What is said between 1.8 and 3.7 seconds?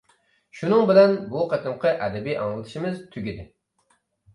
ئەدەبىي ئاڭلىتىشىمىز تۈگىدى.